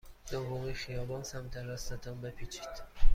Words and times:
دومین 0.31 0.73
خیابان 0.73 1.23
سمت 1.23 1.57
راست 1.57 1.93
تان 1.93 2.21
بپیچید. 2.21 2.69